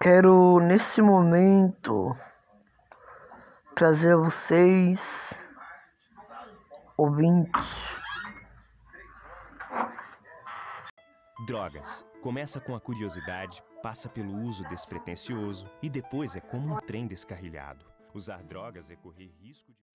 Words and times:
Quero 0.00 0.60
nesse 0.60 1.00
momento 1.00 2.14
trazer 3.74 4.12
a 4.12 4.16
vocês, 4.16 5.32
ouvintes. 6.96 7.50
Drogas. 11.46 12.04
Começa 12.22 12.60
com 12.60 12.74
a 12.74 12.80
curiosidade, 12.80 13.62
passa 13.82 14.08
pelo 14.08 14.36
uso 14.42 14.68
despretensioso 14.68 15.70
e 15.80 15.88
depois 15.88 16.36
é 16.36 16.40
como 16.40 16.74
um 16.74 16.80
trem 16.80 17.06
descarrilhado. 17.06 17.86
Usar 18.12 18.42
drogas 18.42 18.90
é 18.90 18.96
correr 18.96 19.32
risco 19.40 19.72
de. 19.72 19.85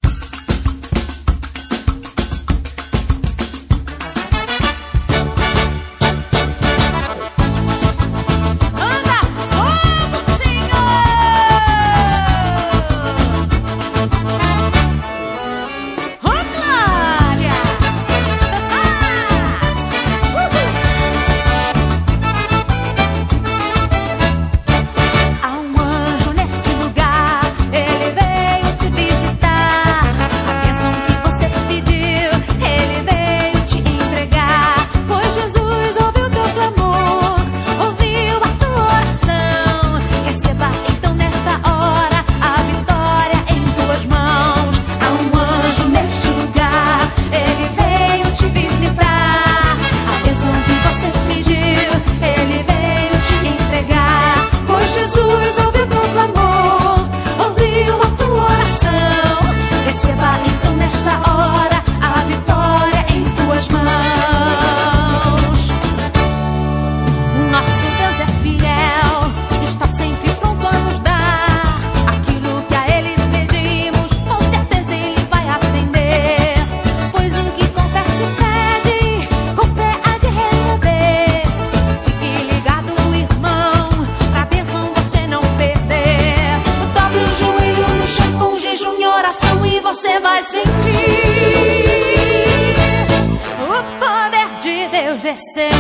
Deus 95.11 95.23
descer. 95.23 95.71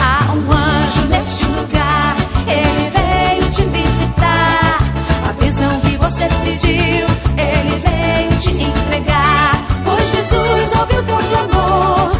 Há 0.00 0.32
um 0.32 0.52
anjo 0.52 1.08
neste 1.08 1.44
lugar, 1.44 2.16
ele 2.46 2.88
veio 2.90 3.50
te 3.50 3.62
visitar. 3.62 4.78
A 5.28 5.32
bênção 5.32 5.80
que 5.80 5.96
você 5.96 6.28
pediu, 6.44 7.04
ele 7.36 7.82
veio 7.82 8.38
te 8.38 8.50
entregar. 8.50 9.60
Pois 9.84 10.08
Jesus 10.08 10.78
ouviu 10.78 11.02
teu 11.02 11.16
clamor, 11.16 12.12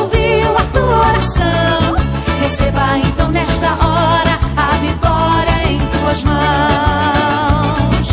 ouviu 0.00 0.56
a 0.56 0.64
tua 0.72 1.08
oração. 1.08 1.96
Receba 2.40 2.98
então 3.06 3.30
nesta 3.30 3.72
hora 3.84 4.38
a 4.56 4.76
vitória 4.76 5.72
em 5.72 5.78
tuas 5.78 6.24
mãos. 6.24 8.08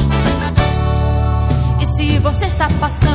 E 1.80 1.86
se 1.86 2.20
você 2.20 2.48
está 2.48 2.68
passando 2.78 3.11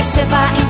perceba 0.00 0.40
em 0.58 0.69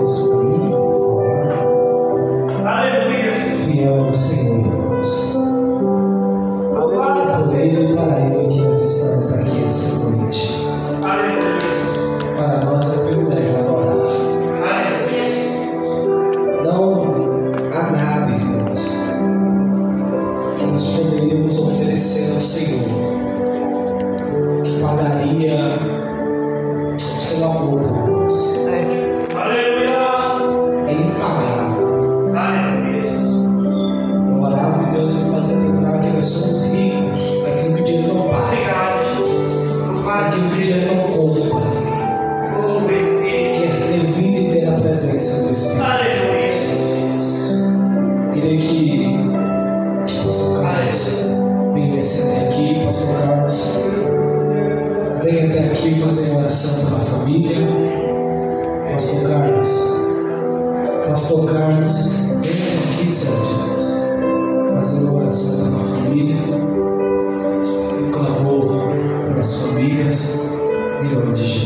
noite. 11.17 11.40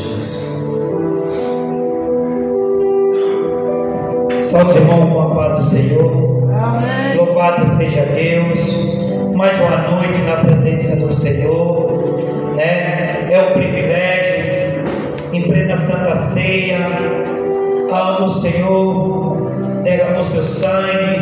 Jesus. 0.05 0.55
Salve 4.41 4.79
irmão 4.79 5.09
com 5.09 5.21
a 5.21 5.35
paz 5.35 5.57
do 5.57 5.63
Senhor. 5.63 6.11
Louvado 7.17 7.67
seja 7.67 8.05
Deus. 8.05 8.59
Mais 9.35 9.59
uma 9.59 9.89
noite 9.89 10.21
na 10.21 10.37
presença 10.37 10.95
do 10.95 11.13
Senhor. 11.13 12.53
Né? 12.55 13.31
É 13.31 13.49
um 13.49 13.53
privilégio, 13.53 14.85
em 15.33 15.41
plena 15.49 15.77
Santa 15.77 16.15
Ceia, 16.15 16.87
o 18.21 18.29
Senhor 18.29 19.35
derramou 19.83 20.23
seu 20.23 20.43
sangue, 20.43 21.19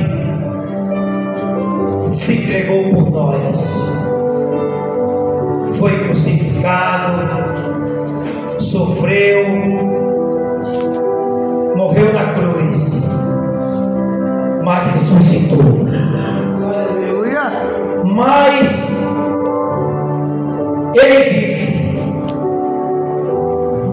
se 2.09 2.43
entregou 2.43 2.93
por 2.93 3.11
nós. 3.11 4.03
Foi 5.77 6.05
crucificado, 6.05 7.72
sofreu, 8.63 9.45
morreu 11.75 12.13
na 12.13 12.33
cruz, 12.33 13.07
mas 14.63 14.93
ressuscitou. 14.93 15.59
Aleluia. 16.63 17.51
Mas 18.05 18.89
ele 20.95 21.23
vive. 21.29 21.73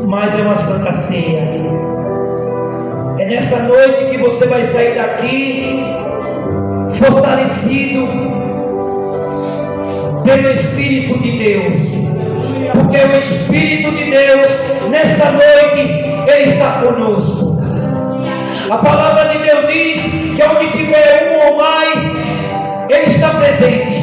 Mas 0.07 0.39
é 0.39 0.43
uma 0.43 0.57
santa 0.57 0.93
ceia. 0.95 1.49
É 3.19 3.27
nessa 3.27 3.65
noite 3.65 4.07
que 4.07 4.19
você 4.19 4.47
vai 4.47 4.65
sair 4.65 4.95
daqui 4.95 5.85
fortalecido 6.95 8.07
pelo 10.25 10.49
Espírito 10.51 11.19
de 11.21 11.39
Deus. 11.39 12.00
Porque 12.91 13.07
o 13.07 13.19
Espírito 13.19 13.93
de 13.93 14.11
Deus, 14.11 14.51
nessa 14.89 15.31
noite, 15.31 16.03
Ele 16.27 16.51
está 16.51 16.83
conosco. 16.83 17.63
A 18.69 18.79
palavra 18.79 19.29
de 19.29 19.39
Deus 19.45 19.67
diz 19.69 20.03
que 20.35 20.43
onde 20.43 20.73
tiver 20.73 21.31
um 21.31 21.53
ou 21.53 21.57
mais, 21.57 22.03
Ele 22.89 23.07
está 23.07 23.29
presente. 23.29 24.03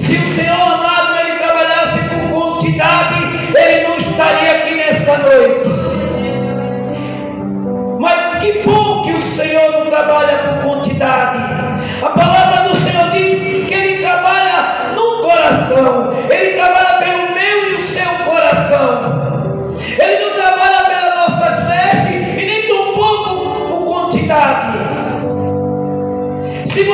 Se 0.00 0.16
o 0.16 0.28
Senhor 0.34 0.62
amado 0.62 1.16
Ele 1.20 1.38
trabalhasse 1.38 2.00
com 2.08 2.28
quantidade, 2.28 3.22
Ele 3.56 3.86
não 3.86 3.98
estaria 3.98 4.50
aqui 4.50 4.74
nesta 4.74 5.18
noite. 5.18 5.68
Mas 8.00 8.38
que 8.42 8.62
bom 8.64 9.04
que 9.04 9.12
o 9.12 9.22
Senhor 9.22 9.70
não 9.70 9.86
trabalha 9.86 10.38
com 10.38 10.68
quantidade. 10.68 11.38
A 12.02 12.08
palavra 12.08 12.43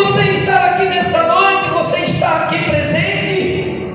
você 0.00 0.23
está 0.32 0.64
aqui 0.70 0.85
nesta 0.87 1.23
noite, 1.25 1.70
você 1.70 1.99
está 1.99 2.44
aqui 2.44 2.70
presente. 2.70 3.94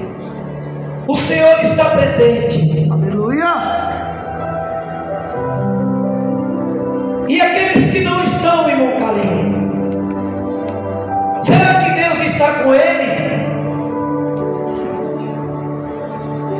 O 1.07 1.17
Senhor 1.17 1.59
está 1.63 1.85
presente. 1.85 2.87
Aleluia. 2.91 3.53
E 7.27 7.41
aqueles 7.41 7.91
que 7.91 8.01
não 8.01 8.23
estão, 8.23 8.69
irmão 8.69 8.99
Calém? 8.99 9.65
Será 11.43 11.83
que 11.83 11.89
Deus 11.91 12.19
está 12.33 12.53
com 12.53 12.73
ele? 12.73 13.15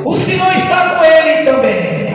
O 0.04 0.18
Senhor 0.18 0.58
está 0.58 0.90
com 0.90 1.04
ele 1.04 1.52
também. 1.52 2.06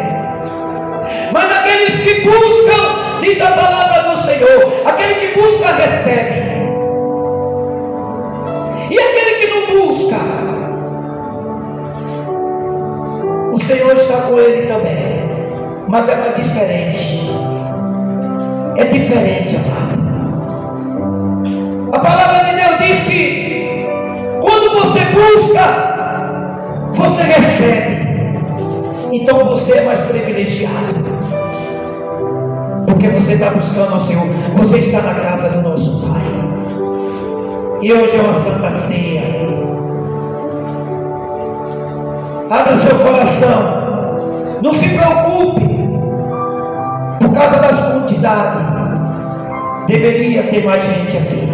Mas 1.32 1.50
aqueles 1.52 2.00
que 2.00 2.22
buscam, 2.22 3.20
diz 3.20 3.40
a 3.40 3.50
palavra 3.52 4.10
do 4.10 4.20
Senhor, 4.20 4.82
aquele 4.84 5.14
que 5.14 5.40
busca 5.40 5.72
recebe. 5.72 6.39
Senhor 13.90 13.96
está 13.96 14.20
com 14.28 14.38
ele 14.38 14.66
também. 14.68 15.28
Mas 15.88 16.08
é 16.08 16.14
mais 16.16 16.36
diferente. 16.36 17.28
É 18.76 18.84
diferente, 18.84 19.56
amado. 19.56 20.00
A 21.92 21.98
palavra 21.98 22.44
de 22.44 22.54
Deus 22.56 22.78
diz 22.78 23.02
que 23.04 23.86
quando 24.40 24.80
você 24.80 25.00
busca, 25.06 25.64
você 26.94 27.22
recebe. 27.22 28.10
Então 29.12 29.44
você 29.46 29.78
é 29.78 29.84
mais 29.84 30.00
privilegiado. 30.02 31.10
Porque 32.86 33.08
você 33.08 33.32
está 33.32 33.50
buscando 33.50 33.94
ao 33.94 34.00
Senhor. 34.02 34.26
Você 34.56 34.78
está 34.78 35.00
na 35.00 35.14
casa 35.14 35.48
do 35.50 35.62
nosso 35.68 36.08
Pai. 36.08 36.22
E 37.82 37.92
hoje 37.92 38.16
é 38.16 38.20
uma 38.20 38.34
santa 38.34 38.72
ceia. 38.72 39.59
Abra 42.50 42.76
seu 42.78 42.98
coração. 42.98 44.18
Não 44.60 44.74
se 44.74 44.88
preocupe. 44.88 45.88
Por 47.20 47.32
causa 47.32 47.60
das 47.60 47.92
quantidades. 47.92 48.66
Deveria 49.86 50.42
ter 50.42 50.64
mais 50.64 50.84
gente 50.84 51.16
aqui. 51.16 51.48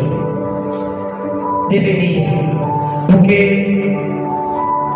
Deveria. 1.68 2.28
Porque 3.10 3.94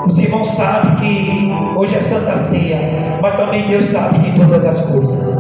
os 0.09 0.19
irmãos 0.19 0.51
sabem 0.53 0.97
que 0.97 1.53
hoje 1.77 1.95
é 1.95 2.01
Santa 2.01 2.39
Ceia, 2.39 2.79
mas 3.21 3.37
também 3.37 3.69
Deus 3.69 3.91
sabe 3.91 4.21
de 4.21 4.39
todas 4.39 4.65
as 4.65 4.87
coisas. 4.87 5.37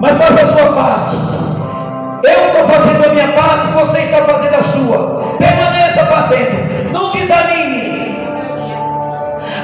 Mas 0.00 0.16
faça 0.16 0.42
a 0.42 0.46
sua 0.46 0.72
parte. 0.74 1.16
Eu 2.22 2.46
estou 2.46 2.68
fazendo 2.68 3.04
a 3.04 3.14
minha 3.14 3.32
parte, 3.32 3.72
você 3.72 3.98
está 4.02 4.22
fazendo 4.22 4.54
a 4.54 4.62
sua. 4.62 5.36
Permaneça 5.38 6.06
fazendo. 6.06 6.92
Não 6.92 7.10
desanime. 7.10 7.89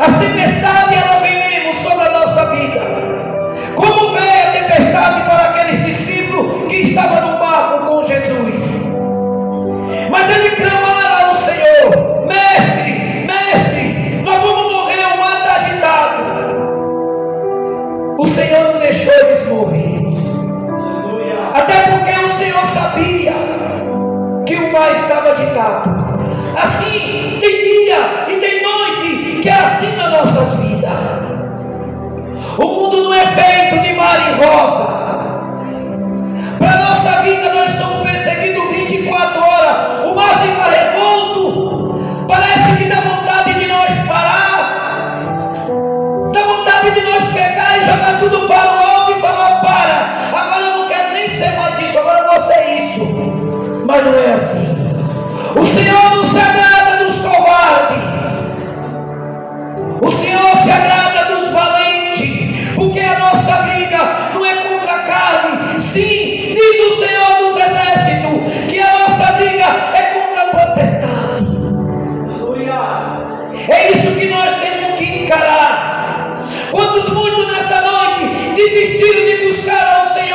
As 0.01 0.19
tempestades 0.19 0.97
elas 0.97 1.21
vêm 1.23 1.26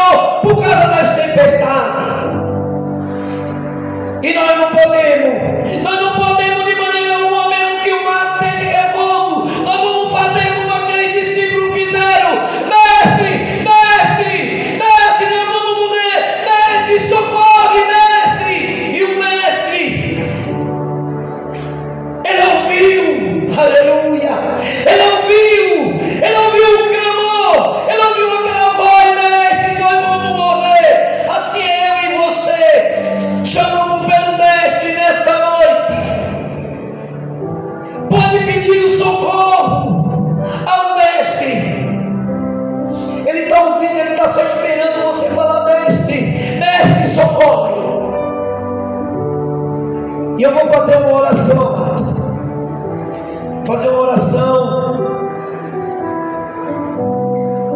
Senhor, 0.01 0.41
por 0.41 0.55
causa 0.63 0.87
das 0.87 1.15
tempestades. 1.15 1.90
E 50.41 50.43
eu 50.43 50.55
vou 50.55 50.73
fazer 50.73 50.97
uma 50.97 51.17
oração. 51.17 52.15
Fazer 53.67 53.89
uma 53.89 53.99
oração 53.99 54.97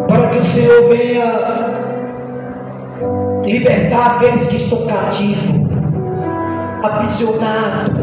para 0.08 0.30
que 0.30 0.38
o 0.38 0.44
Senhor 0.44 0.88
venha 0.88 1.32
libertar 3.44 4.16
aqueles 4.16 4.48
que 4.48 4.56
estão 4.56 4.84
cativos, 4.84 5.78
aprisionados 6.82 7.94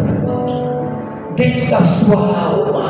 dentro 1.35 1.69
da 1.69 1.81
sua 1.81 2.19
alma. 2.19 2.85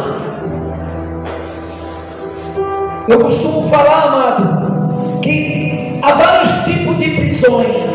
Eu 3.08 3.20
costumo 3.20 3.68
falar, 3.68 4.04
amado, 4.04 5.22
que 5.24 6.00
há 6.04 6.14
vários 6.14 6.52
tipos 6.66 7.00
de 7.00 7.10
prisões. 7.16 7.93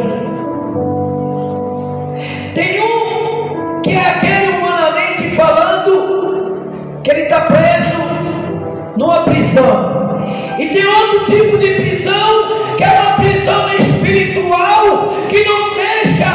prisão. 9.59 10.23
E 10.59 10.69
tem 10.69 10.87
outro 10.87 11.27
tipo 11.27 11.59
de 11.59 11.75
prisão, 11.75 12.77
que 12.77 12.85
é 12.85 13.01
uma 13.01 13.13
prisão 13.17 13.75
espiritual, 13.75 15.15
que 15.29 15.45
não 15.45 15.75
deixa 15.75 16.29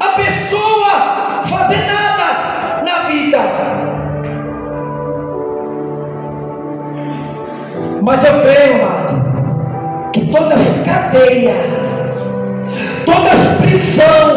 a 0.00 0.08
pessoa 0.16 1.42
fazer 1.46 1.86
nada 1.86 2.82
na 2.84 3.08
vida. 3.08 3.38
Mas 8.02 8.24
eu 8.24 8.40
creio, 8.40 8.82
amado, 8.82 10.10
que 10.12 10.26
todas 10.26 10.82
cadeias, 10.84 11.56
todas 13.06 13.58
prisões, 13.60 14.31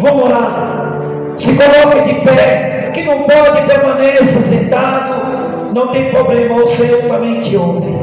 Vamos 0.00 0.30
lá. 0.30 0.92
Se 1.38 1.54
coloque 1.54 2.14
de 2.14 2.20
pé. 2.22 2.90
Que 2.94 3.04
não 3.04 3.22
pode, 3.24 3.66
permaneça 3.66 4.40
sentado. 4.40 5.72
Não 5.72 5.88
tem 5.88 6.10
problema, 6.10 6.56
o 6.56 6.68
Senhor 6.68 7.02
também 7.02 7.40
te 7.42 7.56
ouve. 7.56 7.94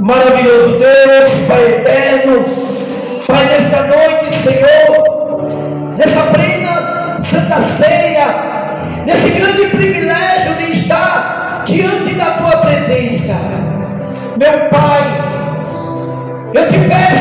Maravilhoso 0.00 0.78
Deus, 0.78 1.46
Pai 1.46 1.72
eterno. 1.74 2.42
Pai, 3.26 3.44
nesta 3.44 3.82
noite, 3.82 4.34
Senhor, 4.36 5.46
nessa 5.98 6.22
plena 6.32 7.16
santa 7.20 7.60
ceia, 7.60 8.26
nesse 9.04 9.30
grande 9.30 9.66
privilégio 9.66 10.54
de 10.54 10.72
estar 10.72 11.64
diante 11.66 12.14
da 12.14 12.30
Tua 12.32 12.56
presença. 12.58 13.34
Meu 14.38 14.70
Pai, 14.70 15.02
eu 16.54 16.68
te 16.68 16.78
peço 16.88 17.17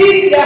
família, 0.00 0.44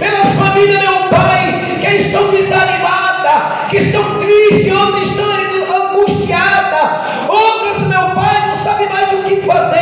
pelas 0.00 0.32
famílias, 0.32 0.80
meu 0.80 1.08
Pai, 1.08 1.78
que 1.80 1.96
estão 1.98 2.30
desanimadas, 2.30 3.68
que 3.70 3.76
estão 3.78 4.18
tristes, 4.18 4.72
outras 4.72 5.08
estão 5.08 5.26
angustiadas, 5.30 7.28
outras, 7.28 7.82
meu 7.86 8.10
Pai, 8.10 8.48
não 8.48 8.56
sabem 8.56 8.88
mais 8.88 9.12
o 9.12 9.22
que 9.22 9.36
fazer. 9.42 9.75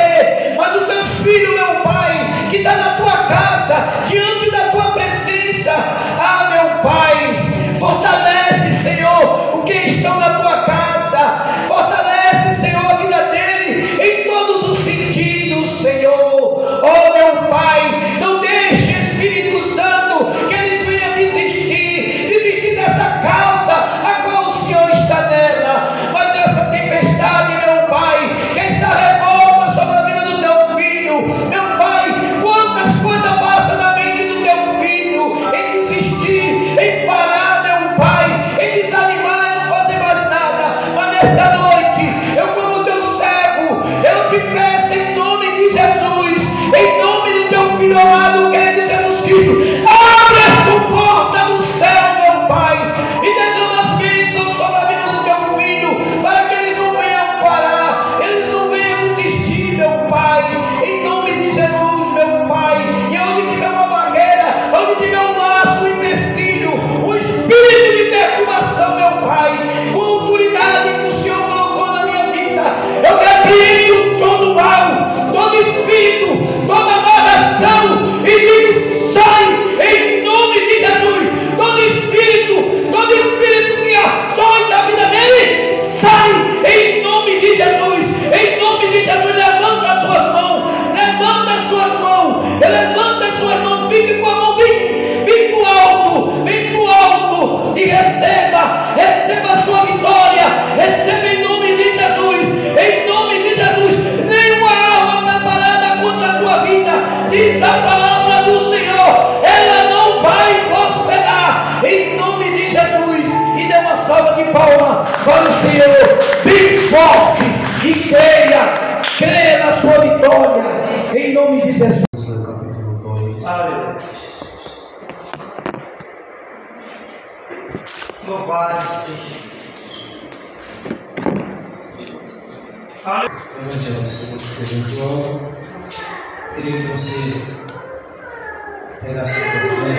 Pegasse 139.35 139.41
a 139.41 139.51
tua 139.51 139.71
fé. 139.71 139.95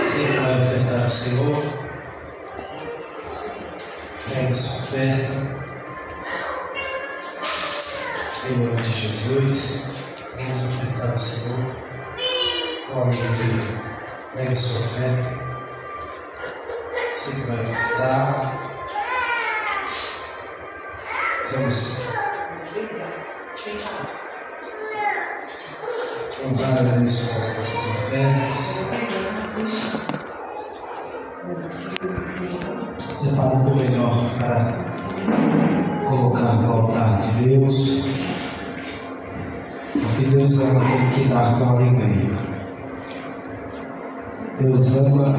Sempre 0.00 0.38
vai 0.38 0.54
ofertar 0.62 1.04
ao 1.04 1.10
Senhor. 1.10 1.62
Pega 4.28 4.54
sua 4.54 4.82
oferta. 4.84 5.32
Em 8.46 8.56
nome 8.58 8.82
de 8.82 8.92
Jesus. 8.92 9.84
Vamos 10.36 10.58
ofertar 10.64 11.10
ao 11.10 11.18
Senhor. 11.18 11.74
Com 12.88 13.00
alegria. 13.02 13.64
Pega 14.34 14.56
sua 14.56 14.80
oferta. 14.80 15.44
Você 17.16 17.30
que 17.30 17.40
vai 17.46 17.60
ofertar. 17.60 18.60
Vamos 21.52 22.03
colocar 36.44 36.54
no 36.62 36.72
altar 36.72 37.20
de 37.20 37.48
Deus. 37.48 38.04
Porque 39.92 40.26
Deus 40.26 40.60
ama 40.60 40.80
aquele 40.82 41.10
que 41.10 41.28
dá 41.28 41.56
com 41.58 41.76
alegria. 41.76 42.34
Deus 44.60 44.96
ama 44.96 45.36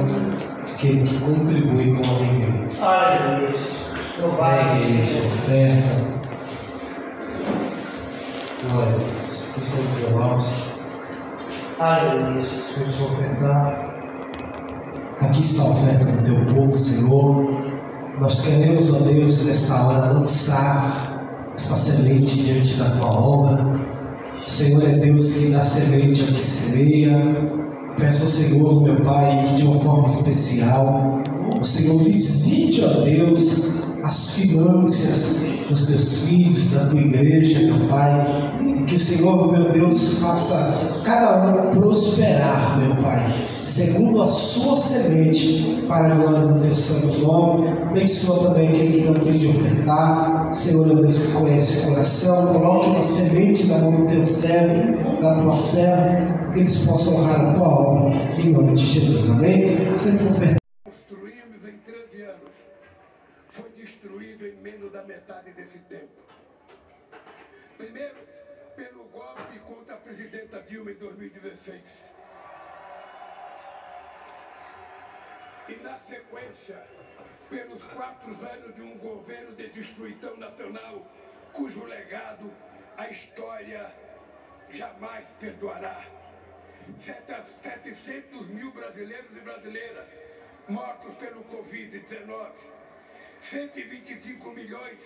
aquele 0.73 1.07
que 1.07 1.19
contribui 1.19 1.93
com 1.95 2.03
alegria. 2.03 2.67
Aleluia. 2.81 3.55
Pegue 4.17 5.03
sua 5.03 5.25
oferta. 5.27 6.15
Glória 8.63 8.91
a 8.91 8.97
Deus. 8.97 9.53
Teu 9.99 10.23
alce. 10.23 10.63
Aleluia. 11.79 12.43
Vamos 12.77 13.01
ofertar. 13.01 13.95
Aqui 15.21 15.39
está 15.39 15.63
a 15.63 15.69
oferta 15.69 16.05
do 16.05 16.23
teu 16.23 16.53
povo, 16.53 16.77
Senhor. 16.77 17.64
Nós 18.19 18.41
queremos, 18.45 18.93
ó 18.93 18.99
Deus, 18.99 19.43
nesta 19.43 19.75
hora 19.75 20.13
lançar 20.13 21.51
esta 21.53 21.75
semente 21.75 22.43
diante 22.43 22.75
da 22.77 22.89
tua 22.91 23.11
obra. 23.11 23.65
O 24.45 24.49
Senhor 24.49 24.83
é 24.83 24.93
Deus 24.93 25.33
que 25.33 25.49
dá 25.49 25.61
semente 25.61 26.21
ao 26.21 26.27
que 26.27 26.43
semeia. 26.43 27.17
Peço 27.97 28.23
ao 28.23 28.29
Senhor, 28.29 28.81
meu 28.81 28.95
Pai, 28.97 29.45
que 29.47 29.55
de 29.55 29.63
uma 29.63 29.81
forma 29.81 30.07
especial, 30.07 31.19
o 31.59 31.63
Senhor 31.65 31.97
visite, 31.97 32.85
ó 32.85 33.01
Deus, 33.01 33.81
as 34.01 34.35
finanças 34.35 35.54
dos 35.69 35.87
teus 35.87 36.25
filhos, 36.25 36.71
da 36.71 36.85
tua 36.85 36.99
igreja, 36.99 37.59
meu 37.65 37.87
Pai. 37.87 38.25
Que 38.87 38.95
o 38.95 38.99
Senhor, 38.99 39.51
meu 39.51 39.71
Deus, 39.71 40.19
faça 40.19 41.01
cada 41.03 41.51
um 41.51 41.71
prosperar, 41.71 42.79
meu 42.79 42.95
Pai, 43.01 43.33
segundo 43.63 44.21
a 44.21 44.27
sua 44.27 44.77
semente, 44.77 45.85
para 45.87 46.13
a 46.13 46.15
glória 46.15 46.47
do 46.47 46.59
teu 46.59 46.75
santo 46.75 47.19
nome. 47.19 47.67
Abençoa 47.89 48.49
também 48.49 48.71
quem 48.71 49.05
não 49.05 49.13
tem 49.15 49.33
de 49.33 49.47
ofertar. 49.47 50.53
Senhor, 50.53 50.85
meu 50.85 50.97
Deus, 50.97 51.17
que 51.17 51.31
conhece 51.31 51.87
o 51.87 51.89
coração, 51.91 52.53
coloque 52.53 52.89
uma 52.89 53.01
semente 53.01 53.65
na 53.67 53.79
mão 53.79 53.91
do 53.91 54.07
teu 54.07 54.23
servo, 54.23 55.21
da 55.21 55.35
tua 55.35 55.53
serva, 55.53 56.51
que 56.53 56.59
eles 56.59 56.85
possam 56.85 57.15
honrar 57.15 57.41
a 57.41 57.53
tua 57.53 57.67
obra, 57.67 58.15
em 58.39 58.51
nome 58.51 58.73
de 58.73 58.85
Jesus. 58.85 59.31
Amém? 59.31 59.77
For 59.97 60.31
ofertar. 60.31 60.64
Destruído 64.05 64.45
em 64.45 64.55
menos 64.57 64.91
da 64.91 65.01
metade 65.03 65.51
desse 65.51 65.79
tempo. 65.79 66.13
Primeiro, 67.77 68.15
pelo 68.75 69.05
golpe 69.05 69.57
contra 69.59 69.95
a 69.95 69.97
presidenta 69.97 70.61
Dilma 70.61 70.91
em 70.91 70.95
2016. 70.95 71.81
E 75.67 75.75
na 75.77 75.97
sequência, 75.99 76.85
pelos 77.49 77.81
quatro 77.83 78.29
anos 78.45 78.75
de 78.75 78.81
um 78.81 78.95
governo 78.99 79.55
de 79.55 79.67
destruição 79.69 80.37
nacional, 80.37 81.07
cujo 81.53 81.83
legado 81.85 82.51
a 82.97 83.09
história 83.09 83.91
jamais 84.69 85.25
perdoará. 85.39 86.05
Sete- 87.01 87.51
700 87.63 88.47
mil 88.49 88.71
brasileiros 88.71 89.35
e 89.35 89.39
brasileiras 89.39 90.07
mortos 90.67 91.15
pelo 91.15 91.43
Covid-19. 91.45 92.74
125 93.49 94.49
milhões 94.51 94.97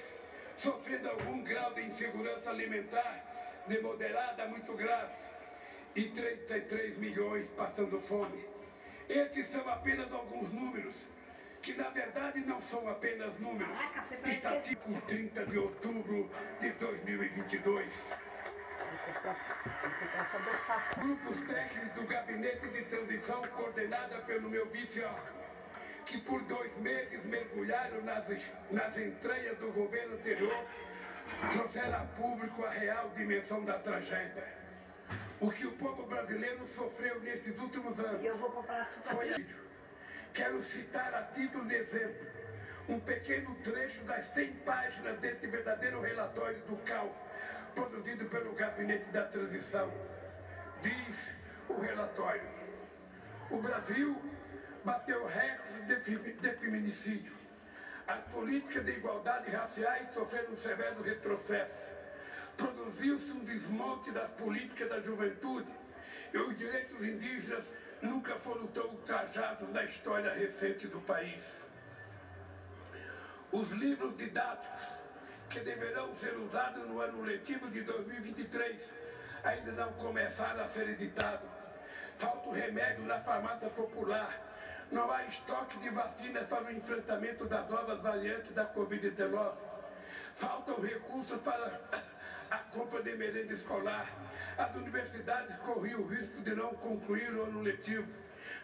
sofrendo 0.58 1.10
algum 1.10 1.44
grau 1.44 1.74
de 1.74 1.82
insegurança 1.82 2.50
alimentar, 2.50 3.64
de 3.68 3.82
moderada 3.82 4.44
a 4.44 4.48
muito 4.48 4.74
grave. 4.74 5.14
E 5.96 6.06
33 6.10 6.98
milhões 6.98 7.46
passando 7.58 8.00
fome. 8.02 8.46
Esses 9.10 9.50
são 9.52 9.68
apenas 9.68 10.12
alguns 10.14 10.52
números, 10.52 10.96
que 11.62 11.74
na 11.74 11.90
verdade 11.90 12.40
não 12.42 12.62
são 12.64 12.88
apenas 12.88 13.38
números. 13.40 13.76
Estatísticos 14.26 15.04
30 15.08 15.46
de 15.46 15.58
outubro 15.58 16.30
de 16.62 16.70
2022. 16.72 17.90
Grupos 20.98 21.38
técnicos 21.48 21.94
do 21.94 22.08
gabinete 22.08 22.68
de 22.68 22.84
transição 22.84 23.42
coordenada 23.48 24.20
pelo 24.20 24.50
meu 24.50 24.66
vice 24.68 25.02
que 26.10 26.18
por 26.22 26.42
dois 26.46 26.76
meses 26.78 27.24
mergulharam 27.26 28.02
nas, 28.02 28.26
nas 28.72 28.98
entranhas 28.98 29.56
do 29.60 29.72
governo 29.72 30.16
anterior, 30.16 30.66
trouxeram 31.54 32.02
a 32.02 32.06
público 32.18 32.66
a 32.66 32.70
real 32.72 33.10
dimensão 33.16 33.64
da 33.64 33.78
tragédia. 33.78 34.44
O 35.40 35.52
que 35.52 35.68
o 35.68 35.72
povo 35.74 36.08
brasileiro 36.08 36.68
sofreu 36.70 37.20
nesses 37.22 37.56
últimos 37.60 37.98
anos 38.00 38.22
foi 39.06 39.34
vídeo. 39.34 39.60
Quero 40.34 40.64
citar 40.64 41.14
a 41.14 41.22
título 41.36 41.66
de 41.66 41.76
exemplo 41.76 42.28
um 42.90 43.00
pequeno 43.00 43.54
trecho 43.64 44.04
das 44.06 44.26
100 44.34 44.52
páginas 44.66 45.20
desse 45.20 45.46
verdadeiro 45.46 46.02
relatório 46.02 46.60
do 46.64 46.76
caos 46.86 47.14
produzido 47.76 48.26
pelo 48.26 48.54
Gabinete 48.54 49.06
da 49.12 49.26
Transição. 49.28 49.94
Diz 50.82 51.36
o 51.70 51.80
relatório: 51.80 52.50
o 53.52 53.58
Brasil 53.58 54.20
bateu 54.84 55.26
recorde 55.26 55.82
de 55.88 55.96
femi- 56.02 56.34
de 56.34 56.52
feminicídio. 56.58 57.34
As 58.08 58.22
políticas 58.32 58.86
de 58.86 58.92
igualdade 58.92 59.52
raciais 59.52 60.12
sofreram 60.14 60.54
um 60.54 60.58
severo 60.58 61.02
retrocesso. 61.02 61.72
Produziu-se 62.58 63.32
um 63.32 63.44
desmonte 63.46 64.12
das 64.12 64.30
políticas 64.32 64.90
da 64.90 65.00
juventude 65.02 65.72
e 66.34 66.38
os 66.38 66.58
direitos 66.58 67.02
indígenas 67.04 67.64
nunca 68.02 68.36
foram 68.40 68.68
tão 68.68 68.86
ultrajados 68.88 69.70
na 69.70 69.84
história 69.86 70.34
recente 70.34 70.88
do 70.88 71.00
país. 71.02 71.44
Os 73.52 73.70
livros 73.72 74.16
didáticos 74.18 74.80
que 75.50 75.60
deverão 75.62 76.14
ser 76.18 76.34
usados 76.38 76.88
no 76.88 77.02
ano 77.02 77.22
letivo 77.24 77.68
de 77.70 77.82
2023 77.82 78.80
ainda 79.44 79.72
não 79.72 79.94
começaram 79.94 80.64
a 80.64 80.70
ser 80.70 80.90
editados. 80.90 81.50
Falta 82.20 82.50
o 82.50 82.52
remédio 82.52 83.04
na 83.06 83.20
farmácia 83.22 83.70
popular. 83.70 84.49
Não 84.92 85.12
há 85.12 85.24
estoque 85.26 85.78
de 85.80 85.90
vacinas 85.90 86.48
para 86.48 86.64
o 86.64 86.72
enfrentamento 86.72 87.46
das 87.46 87.70
novas 87.70 88.00
variantes 88.02 88.52
da 88.56 88.66
Covid-19. 88.74 89.54
Faltam 90.38 90.82
recursos 90.82 91.40
para 91.42 91.80
a 92.50 92.58
compra 92.58 93.04
de 93.04 93.16
merenda 93.16 93.54
escolar. 93.54 94.08
As 94.58 94.76
universidades 94.76 95.56
corriam 95.58 96.02
o 96.02 96.08
risco 96.08 96.42
de 96.42 96.56
não 96.56 96.74
concluir 96.76 97.32
o 97.36 97.44
ano 97.44 97.62
letivo. 97.62 98.08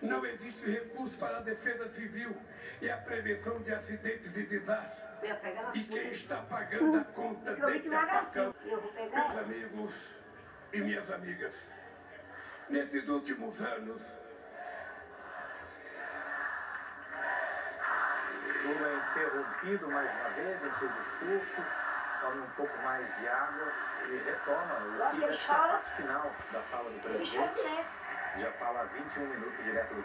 Não 0.01 0.25
existe 0.25 0.69
recurso 0.69 1.15
para 1.17 1.37
a 1.37 1.41
defesa 1.41 1.89
civil 1.89 2.35
e 2.81 2.89
a 2.89 2.97
prevenção 2.97 3.61
de 3.61 3.73
acidentes 3.73 4.35
e 4.35 4.43
desastres. 4.43 5.05
E 5.75 5.83
quem 5.83 6.11
está 6.11 6.37
pagando 6.37 6.97
a 6.97 7.03
conta 7.03 7.55
desse 7.55 7.79
que 7.79 7.89
pegar 7.89 8.31
Meus 8.65 9.37
amigos 9.37 9.93
e 10.73 10.81
minhas 10.81 11.09
amigas, 11.11 11.53
nesses 12.69 13.07
últimos 13.07 13.59
anos, 13.61 14.01
Lula 18.65 18.87
é 18.87 19.04
interrompido 19.15 19.87
mais 19.89 20.11
uma 20.19 20.29
vez 20.31 20.61
em 20.61 20.71
seu 20.73 20.89
discurso, 20.89 21.63
toma 22.19 22.43
um 22.43 22.49
pouco 22.57 22.77
mais 22.83 23.05
de 23.17 23.27
água 23.27 23.71
e 24.09 24.17
retoma 24.17 24.75
o 24.75 25.15
que 25.15 25.47
parte 25.47 25.95
final 25.95 26.31
da 26.51 26.61
fala 26.63 26.89
do 26.89 26.99
presidente. 26.99 27.55
direto. 27.55 27.85
Já 28.37 28.51
fala 28.53 28.81
há 28.81 28.83
21 28.83 29.27
minutos 29.27 29.63
direto 29.63 29.93
do 29.93 30.03